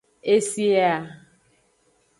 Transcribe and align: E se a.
E 0.33 0.35
se 0.49 0.67
a. 0.93 0.95